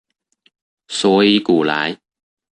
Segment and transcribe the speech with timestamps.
[0.87, 2.01] 所以古來